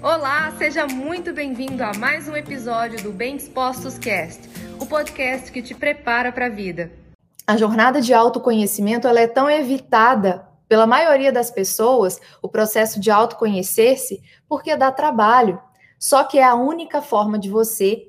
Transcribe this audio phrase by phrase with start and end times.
[0.00, 4.48] Olá, seja muito bem-vindo a mais um episódio do Bem Dispostos Cast,
[4.80, 6.92] o podcast que te prepara para a vida.
[7.44, 13.10] A jornada de autoconhecimento ela é tão evitada pela maioria das pessoas, o processo de
[13.10, 15.60] autoconhecer-se, porque dá trabalho.
[15.98, 18.06] Só que é a única forma de você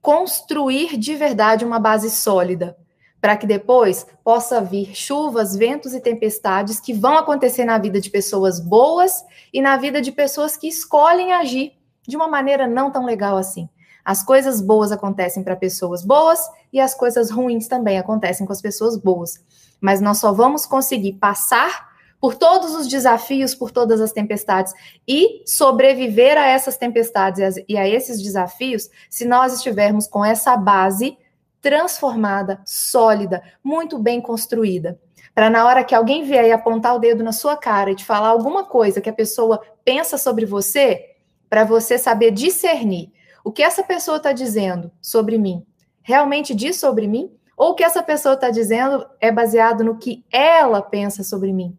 [0.00, 2.74] construir de verdade uma base sólida,
[3.20, 8.10] para que depois possa vir chuvas, ventos e tempestades que vão acontecer na vida de
[8.10, 11.72] pessoas boas e na vida de pessoas que escolhem agir
[12.06, 13.68] de uma maneira não tão legal assim.
[14.04, 16.40] As coisas boas acontecem para pessoas boas
[16.72, 19.44] e as coisas ruins também acontecem com as pessoas boas.
[19.80, 21.88] Mas nós só vamos conseguir passar
[22.20, 24.72] por todos os desafios, por todas as tempestades
[25.06, 31.16] e sobreviver a essas tempestades e a esses desafios se nós estivermos com essa base
[31.60, 34.98] transformada, sólida, muito bem construída.
[35.34, 38.04] Para na hora que alguém vier e apontar o dedo na sua cara e te
[38.04, 41.14] falar alguma coisa que a pessoa pensa sobre você,
[41.48, 43.12] para você saber discernir
[43.44, 45.64] o que essa pessoa está dizendo sobre mim,
[46.02, 50.24] realmente diz sobre mim, ou o que essa pessoa está dizendo é baseado no que
[50.30, 51.76] ela pensa sobre mim.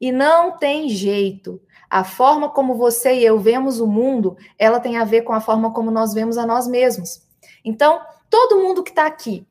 [0.00, 1.60] E não tem jeito.
[1.90, 5.40] A forma como você e eu vemos o mundo, ela tem a ver com a
[5.40, 7.22] forma como nós vemos a nós mesmos.
[7.64, 8.00] Então,
[8.34, 9.46] todo mundo que está aqui,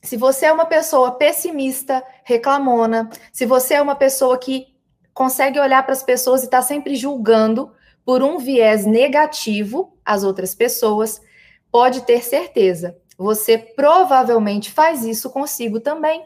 [0.00, 4.68] se você é uma pessoa pessimista, reclamona, se você é uma pessoa que
[5.12, 7.72] consegue olhar para as pessoas e está sempre julgando
[8.04, 11.20] por um viés negativo as outras pessoas,
[11.72, 16.24] pode ter certeza, você provavelmente faz isso consigo também.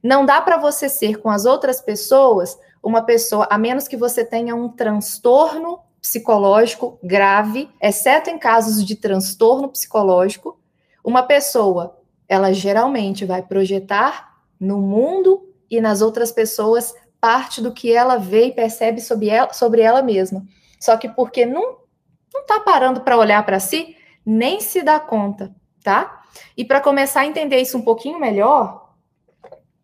[0.00, 4.24] Não dá para você ser com as outras pessoas uma pessoa, a menos que você
[4.24, 10.62] tenha um transtorno psicológico grave, exceto em casos de transtorno psicológico,
[11.04, 17.92] uma pessoa, ela geralmente vai projetar no mundo e nas outras pessoas parte do que
[17.92, 20.44] ela vê e percebe sobre ela, sobre ela mesma.
[20.80, 21.84] Só que porque não
[22.32, 23.96] não está parando para olhar para si,
[24.26, 26.24] nem se dá conta, tá?
[26.56, 28.92] E para começar a entender isso um pouquinho melhor,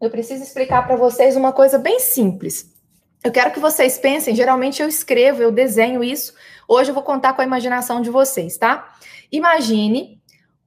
[0.01, 2.75] eu preciso explicar para vocês uma coisa bem simples.
[3.23, 6.35] Eu quero que vocês pensem, geralmente eu escrevo, eu desenho isso.
[6.67, 8.93] Hoje eu vou contar com a imaginação de vocês, tá?
[9.31, 10.20] Imagine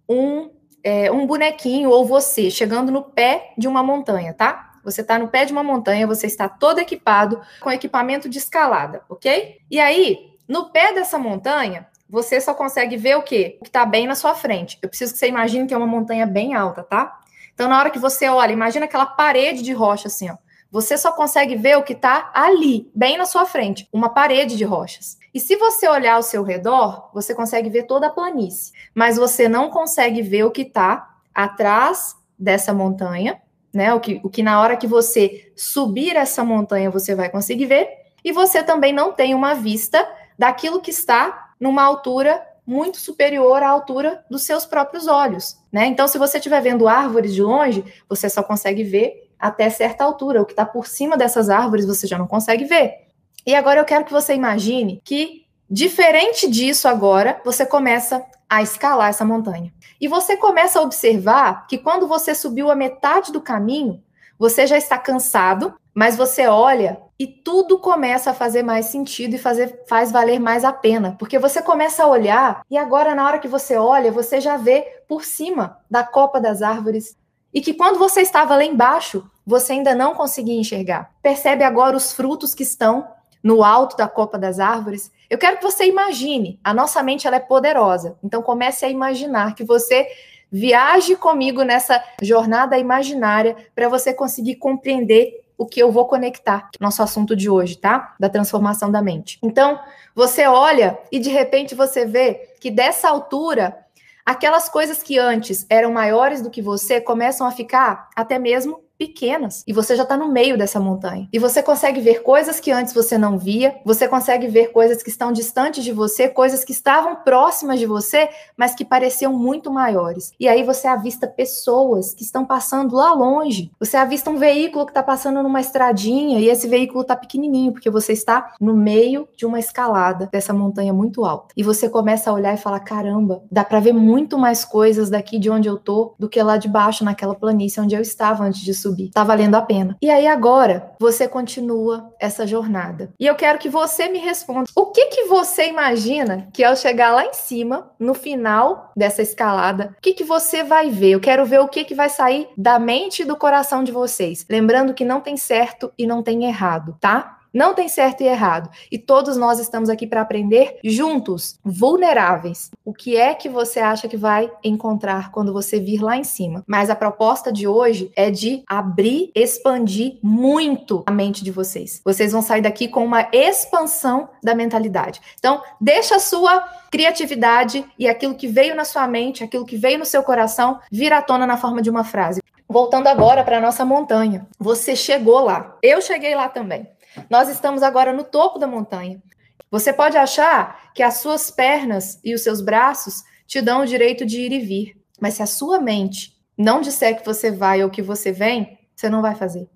[0.08, 0.50] um,
[0.84, 4.72] é, um bonequinho ou você chegando no pé de uma montanha, tá?
[4.84, 9.02] Você está no pé de uma montanha, você está todo equipado com equipamento de escalada,
[9.08, 9.60] ok?
[9.72, 13.58] E aí, no pé dessa montanha, você só consegue ver o quê?
[13.60, 14.78] O que está bem na sua frente.
[14.82, 17.18] Eu preciso que você imagine que é uma montanha bem alta, tá?
[17.54, 20.36] Então, na hora que você olha, imagina aquela parede de rocha assim, ó.
[20.74, 24.64] Você só consegue ver o que está ali, bem na sua frente, uma parede de
[24.64, 25.20] rochas.
[25.32, 29.48] E se você olhar ao seu redor, você consegue ver toda a planície, mas você
[29.48, 33.40] não consegue ver o que está atrás dessa montanha,
[33.72, 33.94] né?
[33.94, 37.88] O que, o que na hora que você subir essa montanha você vai conseguir ver,
[38.26, 40.04] e você também não tem uma vista
[40.40, 45.86] daquilo que está numa altura muito superior à altura dos seus próprios olhos, né?
[45.86, 50.42] Então, se você estiver vendo árvores de longe, você só consegue ver até certa altura.
[50.42, 53.08] O que está por cima dessas árvores você já não consegue ver.
[53.46, 59.10] E agora eu quero que você imagine que, diferente disso, agora você começa a escalar
[59.10, 59.74] essa montanha.
[60.00, 64.02] E você começa a observar que quando você subiu a metade do caminho,
[64.40, 69.38] você já está cansado, mas você olha e tudo começa a fazer mais sentido e
[69.38, 73.40] fazer, faz valer mais a pena, porque você começa a olhar e agora na hora
[73.40, 77.16] que você olha, você já vê por cima da copa das árvores
[77.54, 81.12] e que quando você estava lá embaixo, você ainda não conseguia enxergar.
[81.22, 83.08] Percebe agora os frutos que estão
[83.44, 85.12] no alto da copa das árvores?
[85.30, 86.60] Eu quero que você imagine.
[86.64, 88.18] A nossa mente ela é poderosa.
[88.24, 90.08] Então comece a imaginar que você
[90.52, 97.02] viaje comigo nessa jornada imaginária para você conseguir compreender o que eu vou conectar, nosso
[97.02, 98.16] assunto de hoje, tá?
[98.20, 99.40] Da transformação da mente.
[99.42, 99.80] Então,
[100.16, 103.78] você olha e de repente você vê que dessa altura
[104.26, 109.64] Aquelas coisas que antes eram maiores do que você começam a ficar até mesmo pequenas
[109.68, 111.28] e você já está no meio dessa montanha.
[111.32, 115.10] E você consegue ver coisas que antes você não via, você consegue ver coisas que
[115.10, 120.32] estão distantes de você, coisas que estavam próximas de você, mas que pareciam muito maiores.
[120.40, 123.72] E aí você avista pessoas que estão passando lá longe.
[123.80, 127.90] Você avista um veículo que está passando numa estradinha e esse veículo está pequenininho porque
[127.90, 131.54] você está no meio de uma escalada dessa montanha muito alta.
[131.56, 135.38] E você começa a olhar e falar: caramba, dá para ver muito mais coisas daqui
[135.40, 138.62] de onde eu tô do que lá de baixo naquela planície onde eu estava antes
[138.62, 139.10] de subir.
[139.12, 139.98] Tá valendo a pena.
[140.02, 143.12] E aí agora você continua essa jornada.
[143.20, 144.70] E eu quero que você me responda.
[144.76, 149.96] O que que você imagina que ao chegar lá em cima, no final dessa escalada,
[149.98, 151.12] o que que você vai ver?
[151.12, 154.46] Eu quero ver o que que vai sair da mente e do coração de vocês.
[154.50, 157.40] Lembrando que não tem certo e não tem errado, tá?
[157.54, 158.70] Não tem certo e errado.
[158.92, 162.72] E todos nós estamos aqui para aprender juntos, vulneráveis.
[162.84, 166.64] O que é que você acha que vai encontrar quando você vir lá em cima?
[166.66, 172.02] Mas a proposta de hoje é de abrir, expandir muito a mente de vocês.
[172.04, 175.22] Vocês vão sair daqui com uma expansão da mentalidade.
[175.38, 176.62] Então, deixa a sua
[176.92, 181.14] criatividade e aquilo que veio na sua mente, aquilo que veio no seu coração, vir
[181.14, 182.42] à tona na forma de uma frase.
[182.68, 184.48] Voltando agora para nossa montanha.
[184.58, 185.78] Você chegou lá.
[185.82, 186.88] Eu cheguei lá também.
[187.30, 189.22] Nós estamos agora no topo da montanha.
[189.70, 194.26] Você pode achar que as suas pernas e os seus braços te dão o direito
[194.26, 197.90] de ir e vir, mas se a sua mente não disser que você vai ou
[197.90, 199.68] que você vem, você não vai fazer.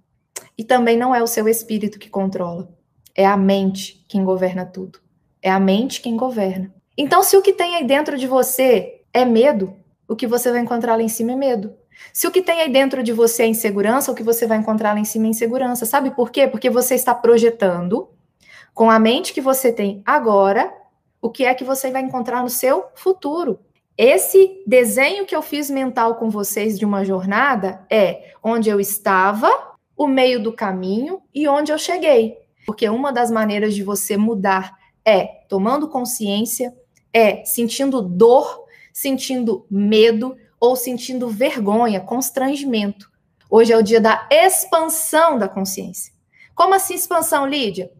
[0.58, 2.70] E também não é o seu espírito que controla,
[3.16, 5.00] é a mente quem governa tudo.
[5.42, 6.74] É a mente quem governa.
[6.98, 9.76] Então, se o que tem aí dentro de você é medo,
[10.08, 11.76] o que você vai encontrar lá em cima é medo.
[12.14, 14.94] Se o que tem aí dentro de você é insegurança, o que você vai encontrar
[14.94, 15.86] lá em cima é insegurança.
[15.86, 16.48] Sabe por quê?
[16.48, 18.10] Porque você está projetando
[18.74, 20.74] com a mente que você tem agora
[21.22, 23.60] o que é que você vai encontrar no seu futuro.
[23.98, 29.50] Esse desenho que eu fiz mental com vocês de uma jornada é onde eu estava,
[29.96, 32.38] o meio do caminho e onde eu cheguei.
[32.66, 36.76] Porque uma das maneiras de você mudar é tomando consciência,
[37.12, 43.10] é sentindo dor, sentindo medo, ou sentindo vergonha, constrangimento.
[43.50, 46.14] Hoje é o dia da expansão da consciência.
[46.54, 47.92] Como assim expansão, Lídia?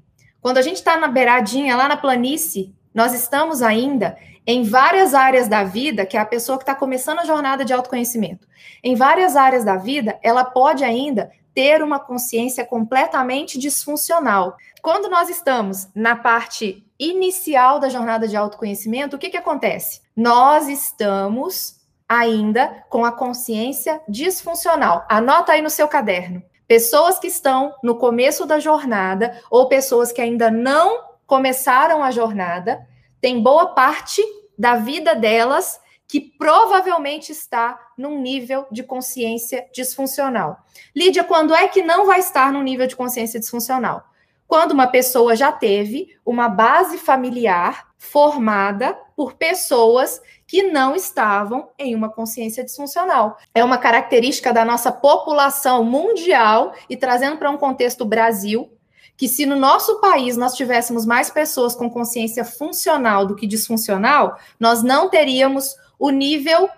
[0.42, 5.48] Quando a gente está na beiradinha, lá na planície, nós estamos ainda em várias áreas
[5.48, 8.48] da vida, que é a pessoa que está começando a jornada de autoconhecimento.
[8.84, 14.56] Em várias áreas da vida, ela pode ainda ter uma consciência completamente disfuncional.
[14.82, 20.02] Quando nós estamos na parte inicial da jornada de autoconhecimento, o que, que acontece?
[20.16, 21.76] Nós estamos
[22.08, 25.06] ainda com a consciência disfuncional.
[25.10, 26.42] Anota aí no seu caderno.
[26.68, 32.88] Pessoas que estão no começo da jornada ou pessoas que ainda não começaram a jornada,
[33.20, 34.22] tem boa parte
[34.58, 40.60] da vida delas que provavelmente está num nível de consciência disfuncional.
[40.96, 44.08] Lídia, quando é que não vai estar num nível de consciência disfuncional?
[44.48, 51.94] Quando uma pessoa já teve uma base familiar formada por pessoas que não estavam em
[51.94, 53.38] uma consciência disfuncional.
[53.54, 58.72] É uma característica da nossa população mundial e trazendo para um contexto Brasil,
[59.18, 64.38] que se no nosso país nós tivéssemos mais pessoas com consciência funcional do que disfuncional,
[64.58, 66.70] nós não teríamos o nível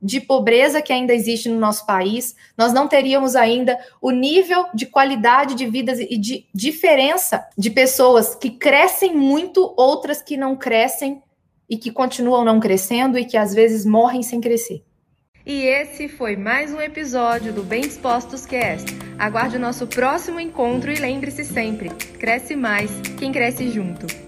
[0.00, 4.86] de pobreza que ainda existe no nosso país, nós não teríamos ainda o nível de
[4.86, 11.20] qualidade de vida e de diferença de pessoas que crescem muito, outras que não crescem
[11.68, 14.82] e que continuam não crescendo e que às vezes morrem sem crescer.
[15.44, 18.86] E esse foi mais um episódio do Bem Dispostos Cast.
[19.18, 21.88] Aguarde o nosso próximo encontro e lembre-se sempre:
[22.18, 24.27] cresce mais quem cresce junto.